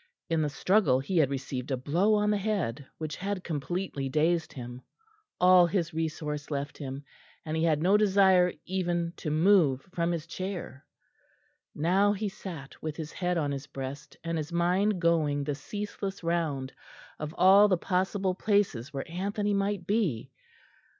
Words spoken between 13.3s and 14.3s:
on his breast,